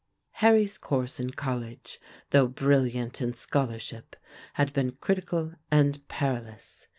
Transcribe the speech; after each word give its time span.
Harry's 0.41 0.79
course 0.79 1.19
in 1.19 1.29
college, 1.29 2.01
though 2.31 2.47
brilliant 2.47 3.21
in 3.21 3.35
scholarship, 3.35 4.15
had 4.53 4.73
been 4.73 4.93
critical 4.99 5.53
and 5.69 6.03
perilous. 6.07 6.87